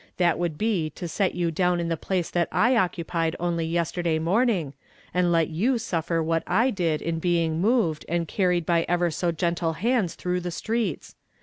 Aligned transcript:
That 0.17 0.39
would 0.39 0.57
be 0.57 0.89
to 0.95 1.07
set 1.07 1.35
you 1.35 1.51
down 1.51 1.79
in 1.79 1.87
the 1.87 1.95
place 1.95 2.31
that 2.31 2.47
I 2.51 2.75
occupied 2.75 3.35
only 3.39 3.67
yesterday 3.67 4.17
morning, 4.17 4.73
and 5.13 5.31
let 5.31 5.49
you 5.49 5.77
suffer 5.77 6.23
what 6.23 6.41
I 6.47 6.71
did 6.71 7.03
in 7.03 7.19
being 7.19 7.61
moved, 7.61 8.03
and 8.09 8.27
carried 8.27 8.65
by 8.65 8.83
ever 8.89 9.11
so 9.11 9.31
geritle 9.31 9.75
hands 9.75 10.15
through 10.15 10.39
the 10.39 10.49
streets. 10.49 11.13